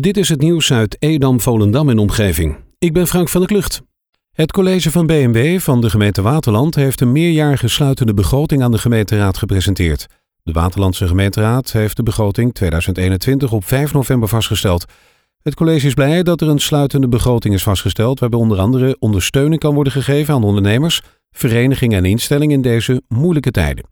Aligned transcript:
Dit 0.00 0.16
is 0.16 0.28
het 0.28 0.40
nieuws 0.40 0.72
uit 0.72 0.96
Edam, 0.98 1.40
Volendam 1.40 1.88
en 1.88 1.98
omgeving. 1.98 2.56
Ik 2.78 2.92
ben 2.92 3.06
Frank 3.06 3.28
van 3.28 3.40
der 3.40 3.50
Klucht. 3.50 3.82
Het 4.32 4.52
college 4.52 4.90
van 4.90 5.06
BMW 5.06 5.58
van 5.58 5.80
de 5.80 5.90
gemeente 5.90 6.22
Waterland 6.22 6.74
heeft 6.74 7.00
een 7.00 7.12
meerjarige 7.12 7.68
sluitende 7.68 8.14
begroting 8.14 8.62
aan 8.62 8.70
de 8.70 8.78
gemeenteraad 8.78 9.36
gepresenteerd. 9.36 10.06
De 10.42 10.52
Waterlandse 10.52 11.06
gemeenteraad 11.06 11.72
heeft 11.72 11.96
de 11.96 12.02
begroting 12.02 12.54
2021 12.54 13.52
op 13.52 13.64
5 13.64 13.92
november 13.92 14.28
vastgesteld. 14.28 14.84
Het 15.42 15.54
college 15.54 15.86
is 15.86 15.94
blij 15.94 16.22
dat 16.22 16.40
er 16.40 16.48
een 16.48 16.60
sluitende 16.60 17.08
begroting 17.08 17.54
is 17.54 17.62
vastgesteld, 17.62 18.20
waarbij 18.20 18.40
onder 18.40 18.58
andere 18.58 18.96
ondersteuning 18.98 19.60
kan 19.60 19.74
worden 19.74 19.92
gegeven 19.92 20.34
aan 20.34 20.44
ondernemers, 20.44 21.02
verenigingen 21.30 21.98
en 21.98 22.10
instellingen 22.10 22.54
in 22.54 22.62
deze 22.62 23.02
moeilijke 23.08 23.50
tijden. 23.50 23.84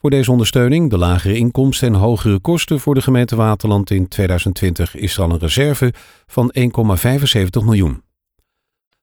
Voor 0.00 0.10
deze 0.10 0.30
ondersteuning, 0.30 0.90
de 0.90 0.98
lagere 0.98 1.36
inkomsten 1.36 1.88
en 1.88 1.94
hogere 1.94 2.38
kosten 2.38 2.80
voor 2.80 2.94
de 2.94 3.02
gemeente 3.02 3.36
Waterland 3.36 3.90
in 3.90 4.08
2020 4.08 4.96
is 4.96 5.18
al 5.18 5.30
een 5.30 5.38
reserve 5.38 5.92
van 6.26 6.54
1,75 6.58 7.64
miljoen. 7.64 8.02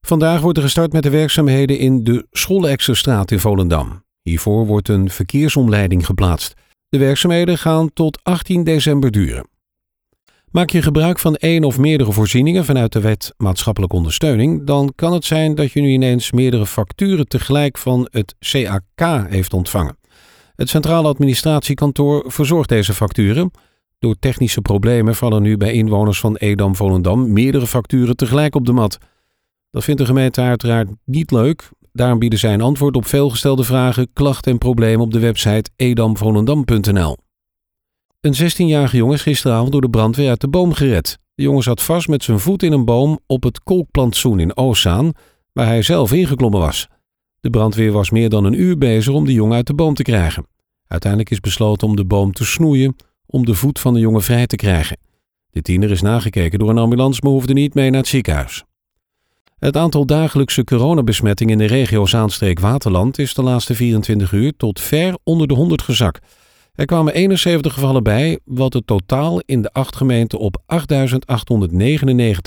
Vandaag 0.00 0.40
wordt 0.40 0.58
er 0.58 0.64
gestart 0.64 0.92
met 0.92 1.02
de 1.02 1.10
werkzaamheden 1.10 1.78
in 1.78 2.04
de 2.04 2.26
Schollexerstraat 2.30 3.30
in 3.30 3.40
Volendam. 3.40 4.04
Hiervoor 4.22 4.66
wordt 4.66 4.88
een 4.88 5.10
verkeersomleiding 5.10 6.06
geplaatst. 6.06 6.54
De 6.88 6.98
werkzaamheden 6.98 7.58
gaan 7.58 7.92
tot 7.92 8.18
18 8.22 8.64
december 8.64 9.10
duren. 9.10 9.48
Maak 10.50 10.70
je 10.70 10.82
gebruik 10.82 11.18
van 11.18 11.34
één 11.34 11.64
of 11.64 11.78
meerdere 11.78 12.12
voorzieningen 12.12 12.64
vanuit 12.64 12.92
de 12.92 13.00
wet 13.00 13.34
maatschappelijke 13.36 13.96
ondersteuning, 13.96 14.66
dan 14.66 14.92
kan 14.94 15.12
het 15.12 15.24
zijn 15.24 15.54
dat 15.54 15.72
je 15.72 15.80
nu 15.80 15.88
ineens 15.88 16.32
meerdere 16.32 16.66
facturen 16.66 17.28
tegelijk 17.28 17.78
van 17.78 18.08
het 18.10 18.34
CAK 18.38 19.28
heeft 19.28 19.52
ontvangen. 19.52 19.96
Het 20.56 20.68
Centrale 20.68 21.08
Administratiekantoor 21.08 22.24
verzorgt 22.26 22.68
deze 22.68 22.94
facturen. 22.94 23.50
Door 23.98 24.16
technische 24.18 24.60
problemen 24.60 25.14
vallen 25.14 25.42
nu 25.42 25.56
bij 25.56 25.72
inwoners 25.72 26.20
van 26.20 26.36
Edam-Volendam 26.36 27.32
meerdere 27.32 27.66
facturen 27.66 28.16
tegelijk 28.16 28.54
op 28.54 28.66
de 28.66 28.72
mat. 28.72 28.98
Dat 29.70 29.84
vindt 29.84 30.00
de 30.00 30.06
gemeente 30.06 30.40
uiteraard 30.40 30.88
niet 31.04 31.30
leuk. 31.30 31.70
Daarom 31.92 32.18
bieden 32.18 32.38
zij 32.38 32.54
een 32.54 32.60
antwoord 32.60 32.96
op 32.96 33.06
veelgestelde 33.06 33.64
vragen, 33.64 34.12
klachten 34.12 34.52
en 34.52 34.58
problemen 34.58 35.04
op 35.04 35.12
de 35.12 35.18
website 35.18 35.70
edamvolendam.nl. 35.76 37.16
Een 38.20 38.34
16-jarige 38.34 38.96
jongen 38.96 39.14
is 39.14 39.22
gisteravond 39.22 39.72
door 39.72 39.80
de 39.80 39.90
brandweer 39.90 40.28
uit 40.28 40.40
de 40.40 40.48
boom 40.48 40.72
gered. 40.72 41.18
De 41.34 41.42
jongen 41.42 41.62
zat 41.62 41.82
vast 41.82 42.08
met 42.08 42.24
zijn 42.24 42.40
voet 42.40 42.62
in 42.62 42.72
een 42.72 42.84
boom 42.84 43.18
op 43.26 43.42
het 43.42 43.62
kolkplantsoen 43.62 44.40
in 44.40 44.56
Oostzaan, 44.56 45.12
waar 45.52 45.66
hij 45.66 45.82
zelf 45.82 46.12
ingeklommen 46.12 46.60
was. 46.60 46.88
De 47.46 47.52
brandweer 47.52 47.92
was 47.92 48.10
meer 48.10 48.28
dan 48.28 48.44
een 48.44 48.60
uur 48.60 48.78
bezig 48.78 49.14
om 49.14 49.24
de 49.24 49.32
jongen 49.32 49.56
uit 49.56 49.66
de 49.66 49.74
boom 49.74 49.94
te 49.94 50.02
krijgen. 50.02 50.46
Uiteindelijk 50.86 51.30
is 51.30 51.40
besloten 51.40 51.88
om 51.88 51.96
de 51.96 52.04
boom 52.04 52.32
te 52.32 52.44
snoeien 52.44 52.96
om 53.26 53.44
de 53.44 53.54
voet 53.54 53.78
van 53.78 53.94
de 53.94 54.00
jongen 54.00 54.22
vrij 54.22 54.46
te 54.46 54.56
krijgen. 54.56 54.98
De 55.50 55.62
tiener 55.62 55.90
is 55.90 56.02
nagekeken 56.02 56.58
door 56.58 56.70
een 56.70 56.78
ambulance, 56.78 57.20
maar 57.22 57.32
hoefde 57.32 57.52
niet 57.52 57.74
mee 57.74 57.90
naar 57.90 58.00
het 58.00 58.08
ziekenhuis. 58.08 58.64
Het 59.58 59.76
aantal 59.76 60.06
dagelijkse 60.06 60.64
coronabesmettingen 60.64 61.52
in 61.52 61.66
de 61.66 61.74
regio 61.74 62.06
Zaanstreek-Waterland 62.06 63.18
is 63.18 63.34
de 63.34 63.42
laatste 63.42 63.74
24 63.74 64.32
uur 64.32 64.52
tot 64.56 64.80
ver 64.80 65.18
onder 65.24 65.48
de 65.48 65.54
100 65.54 65.82
gezakt. 65.82 66.26
Er 66.74 66.86
kwamen 66.86 67.14
71 67.14 67.72
gevallen 67.72 68.02
bij, 68.02 68.38
wat 68.44 68.72
het 68.72 68.86
totaal 68.86 69.40
in 69.40 69.62
de 69.62 69.72
acht 69.72 69.96
gemeenten 69.96 70.38
op 70.38 70.62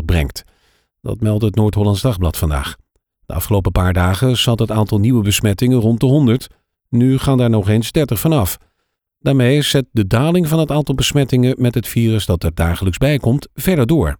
8.899 0.00 0.04
brengt. 0.04 0.44
Dat 1.00 1.20
meldt 1.20 1.44
het 1.44 1.54
Noord-Hollands 1.54 2.02
Dagblad 2.02 2.36
vandaag. 2.36 2.76
De 3.26 3.34
afgelopen 3.34 3.72
paar 3.72 3.92
dagen 3.92 4.36
zat 4.36 4.58
het 4.58 4.70
aantal 4.70 4.98
nieuwe 4.98 5.22
besmettingen 5.22 5.78
rond 5.78 6.00
de 6.00 6.06
100. 6.06 6.46
Nu 6.88 7.18
gaan 7.18 7.38
daar 7.38 7.50
nog 7.50 7.68
eens 7.68 7.92
30 7.92 8.18
vanaf. 8.18 8.56
Daarmee 9.18 9.62
zet 9.62 9.86
de 9.92 10.06
daling 10.06 10.48
van 10.48 10.58
het 10.58 10.70
aantal 10.70 10.94
besmettingen 10.94 11.54
met 11.58 11.74
het 11.74 11.88
virus 11.88 12.26
dat 12.26 12.42
er 12.42 12.54
dagelijks 12.54 12.98
bij 12.98 13.18
komt 13.18 13.48
verder 13.54 13.86
door. 13.86 14.16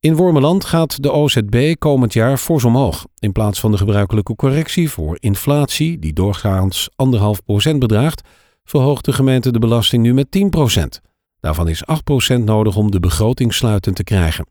In 0.00 0.16
Wormeland 0.16 0.64
gaat 0.64 1.02
de 1.02 1.12
OZB 1.12 1.74
komend 1.78 2.12
jaar 2.12 2.36
fors 2.36 2.64
omhoog. 2.64 3.06
In 3.18 3.32
plaats 3.32 3.60
van 3.60 3.70
de 3.70 3.76
gebruikelijke 3.76 4.34
correctie 4.34 4.90
voor 4.90 5.16
inflatie, 5.20 5.98
die 5.98 6.12
doorgaans 6.12 6.88
1,5% 7.70 7.76
bedraagt, 7.78 8.28
verhoogt 8.64 9.04
de 9.04 9.12
gemeente 9.12 9.52
de 9.52 9.58
belasting 9.58 10.02
nu 10.02 10.14
met 10.14 10.26
10%. 10.26 11.00
Daarvan 11.40 11.68
is 11.68 11.82
8% 12.34 12.44
nodig 12.44 12.76
om 12.76 12.90
de 12.90 13.00
begroting 13.00 13.54
sluitend 13.54 13.96
te 13.96 14.04
krijgen. 14.04 14.46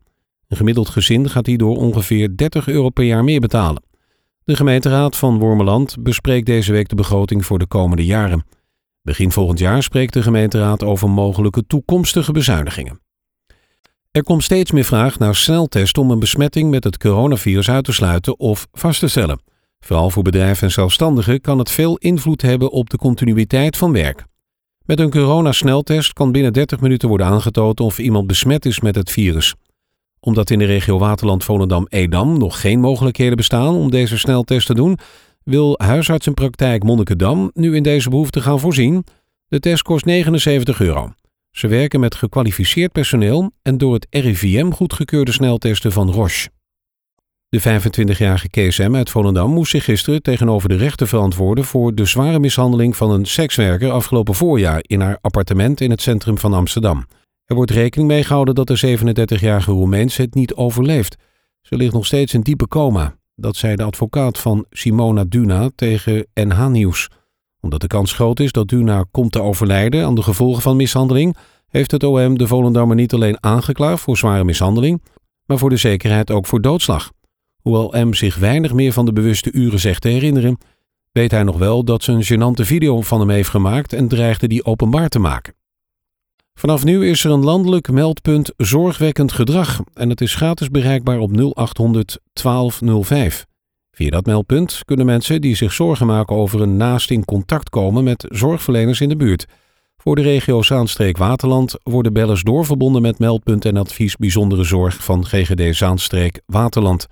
Een 0.48 0.56
gemiddeld 0.56 0.88
gezin 0.88 1.30
gaat 1.30 1.46
hierdoor 1.46 1.76
ongeveer 1.76 2.36
30 2.36 2.68
euro 2.68 2.90
per 2.90 3.04
jaar 3.04 3.24
meer 3.24 3.40
betalen. 3.40 3.82
De 4.44 4.56
gemeenteraad 4.56 5.16
van 5.16 5.38
Wormeland 5.38 5.96
bespreekt 6.00 6.46
deze 6.46 6.72
week 6.72 6.88
de 6.88 6.94
begroting 6.94 7.46
voor 7.46 7.58
de 7.58 7.66
komende 7.66 8.04
jaren. 8.04 8.44
Begin 9.02 9.32
volgend 9.32 9.58
jaar 9.58 9.82
spreekt 9.82 10.12
de 10.12 10.22
gemeenteraad 10.22 10.82
over 10.82 11.10
mogelijke 11.10 11.66
toekomstige 11.66 12.32
bezuinigingen. 12.32 13.00
Er 14.10 14.22
komt 14.22 14.42
steeds 14.42 14.70
meer 14.70 14.84
vraag 14.84 15.18
naar 15.18 15.34
sneltesten 15.34 16.02
om 16.02 16.10
een 16.10 16.18
besmetting 16.18 16.70
met 16.70 16.84
het 16.84 16.98
coronavirus 16.98 17.70
uit 17.70 17.84
te 17.84 17.92
sluiten 17.92 18.38
of 18.38 18.66
vast 18.72 19.00
te 19.00 19.08
stellen. 19.08 19.40
Vooral 19.80 20.10
voor 20.10 20.22
bedrijven 20.22 20.66
en 20.66 20.72
zelfstandigen 20.72 21.40
kan 21.40 21.58
het 21.58 21.70
veel 21.70 21.96
invloed 21.96 22.42
hebben 22.42 22.70
op 22.70 22.90
de 22.90 22.96
continuïteit 22.96 23.76
van 23.76 23.92
werk. 23.92 24.24
Met 24.84 25.00
een 25.00 25.10
coronasneltest 25.10 26.12
kan 26.12 26.32
binnen 26.32 26.52
30 26.52 26.80
minuten 26.80 27.08
worden 27.08 27.26
aangetoond 27.26 27.80
of 27.80 27.98
iemand 27.98 28.26
besmet 28.26 28.66
is 28.66 28.80
met 28.80 28.94
het 28.94 29.10
virus 29.10 29.54
omdat 30.26 30.50
in 30.50 30.58
de 30.58 30.64
regio 30.64 30.98
Waterland-Volendam-Edam 30.98 32.38
nog 32.38 32.60
geen 32.60 32.80
mogelijkheden 32.80 33.36
bestaan 33.36 33.74
om 33.74 33.90
deze 33.90 34.18
sneltest 34.18 34.66
te 34.66 34.74
doen, 34.74 34.98
wil 35.42 35.74
huisartsenpraktijk 35.76 36.82
Monnikendam 36.82 37.50
nu 37.54 37.76
in 37.76 37.82
deze 37.82 38.10
behoefte 38.10 38.40
gaan 38.40 38.60
voorzien. 38.60 39.04
De 39.48 39.60
test 39.60 39.82
kost 39.82 40.04
79 40.04 40.80
euro. 40.80 41.12
Ze 41.50 41.68
werken 41.68 42.00
met 42.00 42.14
gekwalificeerd 42.14 42.92
personeel 42.92 43.50
en 43.62 43.78
door 43.78 43.94
het 43.94 44.06
RIVM 44.10 44.70
goedgekeurde 44.70 45.32
sneltesten 45.32 45.92
van 45.92 46.10
Roche. 46.10 46.48
De 47.48 47.60
25-jarige 47.60 48.48
KSM 48.48 48.94
uit 48.94 49.10
Volendam 49.10 49.50
moest 49.50 49.70
zich 49.70 49.84
gisteren 49.84 50.22
tegenover 50.22 50.68
de 50.68 50.76
rechter 50.76 51.08
verantwoorden 51.08 51.64
voor 51.64 51.94
de 51.94 52.04
zware 52.04 52.38
mishandeling 52.38 52.96
van 52.96 53.10
een 53.10 53.26
sekswerker 53.26 53.90
afgelopen 53.90 54.34
voorjaar 54.34 54.78
in 54.82 55.00
haar 55.00 55.18
appartement 55.20 55.80
in 55.80 55.90
het 55.90 56.02
centrum 56.02 56.38
van 56.38 56.54
Amsterdam. 56.54 57.06
Er 57.46 57.54
wordt 57.54 57.70
rekening 57.70 58.08
mee 58.08 58.24
gehouden 58.24 58.54
dat 58.54 58.66
de 58.66 58.98
37-jarige 58.98 59.70
Roemeens 59.70 60.16
het 60.16 60.34
niet 60.34 60.54
overleeft. 60.54 61.16
Ze 61.60 61.76
ligt 61.76 61.92
nog 61.92 62.06
steeds 62.06 62.34
in 62.34 62.40
diepe 62.40 62.68
coma. 62.68 63.16
Dat 63.34 63.56
zei 63.56 63.76
de 63.76 63.82
advocaat 63.82 64.38
van 64.38 64.66
Simona 64.70 65.24
Duna 65.24 65.70
tegen 65.74 66.26
NH 66.34 66.66
Nieuws. 66.66 67.08
Omdat 67.60 67.80
de 67.80 67.86
kans 67.86 68.12
groot 68.12 68.40
is 68.40 68.52
dat 68.52 68.68
Duna 68.68 69.04
komt 69.10 69.32
te 69.32 69.42
overlijden 69.42 70.04
aan 70.04 70.14
de 70.14 70.22
gevolgen 70.22 70.62
van 70.62 70.76
mishandeling, 70.76 71.36
heeft 71.68 71.90
het 71.90 72.04
OM 72.04 72.38
de 72.38 72.46
Volendammer 72.46 72.96
niet 72.96 73.12
alleen 73.12 73.42
aangeklaagd 73.42 74.02
voor 74.02 74.16
zware 74.16 74.44
mishandeling, 74.44 75.02
maar 75.44 75.58
voor 75.58 75.70
de 75.70 75.76
zekerheid 75.76 76.30
ook 76.30 76.46
voor 76.46 76.60
doodslag. 76.60 77.12
Hoewel 77.56 78.06
M 78.06 78.12
zich 78.12 78.36
weinig 78.36 78.72
meer 78.72 78.92
van 78.92 79.04
de 79.04 79.12
bewuste 79.12 79.52
uren 79.52 79.80
zegt 79.80 80.02
te 80.02 80.08
herinneren, 80.08 80.58
weet 81.12 81.30
hij 81.30 81.42
nog 81.42 81.58
wel 81.58 81.84
dat 81.84 82.02
ze 82.02 82.12
een 82.12 82.24
gênante 82.24 82.66
video 82.66 83.00
van 83.00 83.20
hem 83.20 83.30
heeft 83.30 83.48
gemaakt 83.48 83.92
en 83.92 84.08
dreigde 84.08 84.48
die 84.48 84.64
openbaar 84.64 85.08
te 85.08 85.18
maken. 85.18 85.55
Vanaf 86.58 86.84
nu 86.84 87.08
is 87.08 87.24
er 87.24 87.30
een 87.30 87.44
landelijk 87.44 87.90
meldpunt 87.90 88.52
zorgwekkend 88.56 89.32
gedrag 89.32 89.80
en 89.94 90.10
het 90.10 90.20
is 90.20 90.34
gratis 90.34 90.68
bereikbaar 90.68 91.18
op 91.18 91.30
0800 91.30 92.18
1205. 92.32 93.46
Via 93.90 94.10
dat 94.10 94.26
meldpunt 94.26 94.80
kunnen 94.84 95.06
mensen 95.06 95.40
die 95.40 95.56
zich 95.56 95.72
zorgen 95.72 96.06
maken 96.06 96.36
over 96.36 96.60
een 96.60 96.76
naast 96.76 97.10
in 97.10 97.24
contact 97.24 97.68
komen 97.68 98.04
met 98.04 98.26
zorgverleners 98.28 99.00
in 99.00 99.08
de 99.08 99.16
buurt. 99.16 99.46
Voor 99.96 100.16
de 100.16 100.22
regio 100.22 100.62
Zaanstreek-Waterland 100.62 101.74
worden 101.82 102.12
bellers 102.12 102.42
doorverbonden 102.42 103.02
met 103.02 103.18
meldpunt 103.18 103.64
en 103.64 103.76
advies 103.76 104.16
bijzondere 104.16 104.64
zorg 104.64 105.04
van 105.04 105.26
GGD 105.26 105.76
Zaanstreek-Waterland. 105.76 107.06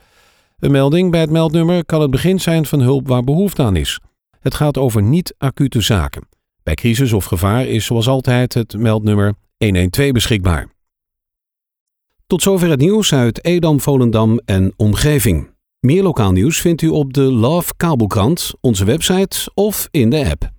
Een 0.58 0.70
melding 0.70 1.10
bij 1.10 1.20
het 1.20 1.30
meldnummer 1.30 1.84
kan 1.84 2.00
het 2.00 2.10
begin 2.10 2.40
zijn 2.40 2.66
van 2.66 2.80
hulp 2.80 3.08
waar 3.08 3.24
behoefte 3.24 3.62
aan 3.62 3.76
is. 3.76 4.00
Het 4.40 4.54
gaat 4.54 4.78
over 4.78 5.02
niet-acute 5.02 5.80
zaken. 5.80 6.33
Bij 6.64 6.74
crisis 6.74 7.12
of 7.12 7.24
gevaar 7.24 7.66
is 7.66 7.84
zoals 7.84 8.08
altijd 8.08 8.54
het 8.54 8.76
meldnummer 8.78 9.34
112 9.58 10.12
beschikbaar. 10.12 10.68
Tot 12.26 12.42
zover 12.42 12.70
het 12.70 12.80
nieuws 12.80 13.12
uit 13.12 13.44
Edam, 13.44 13.80
Volendam 13.80 14.38
en 14.44 14.72
omgeving. 14.76 15.50
Meer 15.80 16.02
lokaal 16.02 16.32
nieuws 16.32 16.60
vindt 16.60 16.82
u 16.82 16.88
op 16.88 17.12
de 17.12 17.20
Love 17.20 17.72
Kabelkrant, 17.76 18.52
onze 18.60 18.84
website 18.84 19.50
of 19.54 19.88
in 19.90 20.10
de 20.10 20.30
app. 20.30 20.50